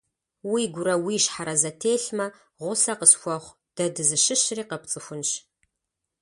[0.51, 2.25] Уигурэ уи щхьэрэ зэтелъмэ,
[2.61, 5.31] гъусэ къысхуэхъу, дэ дызыщыщри къэпцӀыхунщ.